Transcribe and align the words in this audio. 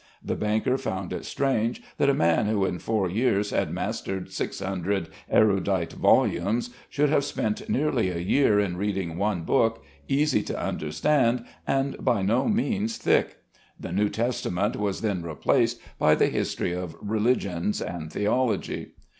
The 0.25 0.33
banker 0.35 0.79
found 0.79 1.13
it 1.13 1.25
strange 1.25 1.79
that 1.99 2.09
a 2.09 2.13
man 2.15 2.47
who 2.47 2.65
in 2.65 2.79
four 2.79 3.07
years 3.07 3.51
had 3.51 3.71
mastered 3.71 4.31
six 4.33 4.59
hundred 4.59 5.09
erudite 5.29 5.93
volumes, 5.93 6.71
should 6.89 7.09
have 7.11 7.23
spent 7.23 7.69
nearly 7.69 8.09
a 8.09 8.17
year 8.17 8.59
in 8.59 8.77
reading 8.77 9.19
one 9.19 9.43
book, 9.43 9.85
easy 10.07 10.41
to 10.41 10.59
understand 10.59 11.45
and 11.67 12.03
by 12.03 12.23
no 12.23 12.47
means 12.47 12.97
thick. 12.97 13.43
The 13.79 13.91
New 13.91 14.09
Testament 14.09 14.75
was 14.75 15.01
then 15.01 15.21
replaced 15.21 15.79
by 15.99 16.15
the 16.15 16.29
history 16.29 16.71
of 16.73 16.95
religions 16.99 17.79
and 17.79 18.11
theology. 18.11 18.93